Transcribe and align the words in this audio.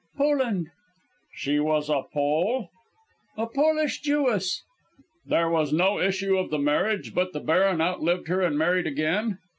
"Poland." 0.17 0.71
"She 1.35 1.59
was 1.59 1.87
a 1.87 2.01
Pole?" 2.11 2.71
"A 3.37 3.45
Polish 3.45 3.99
Jewess." 4.01 4.63
"There 5.27 5.47
was 5.47 5.71
no 5.71 5.99
issue 5.99 6.37
of 6.39 6.49
the 6.49 6.57
marriage, 6.57 7.13
but 7.13 7.33
the 7.33 7.39
Baron 7.39 7.81
outlived 7.81 8.27
her 8.27 8.41
and 8.41 8.57
married 8.57 8.87
again?" 8.87 9.37